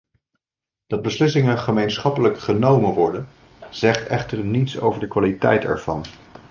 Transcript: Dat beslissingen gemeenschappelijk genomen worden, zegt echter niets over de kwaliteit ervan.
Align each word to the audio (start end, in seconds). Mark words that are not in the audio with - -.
Dat 0.87 1.01
beslissingen 1.01 1.59
gemeenschappelijk 1.59 2.39
genomen 2.39 2.93
worden, 2.93 3.27
zegt 3.69 4.07
echter 4.07 4.43
niets 4.43 4.79
over 4.79 4.99
de 4.99 5.07
kwaliteit 5.07 5.63
ervan. 5.63 6.03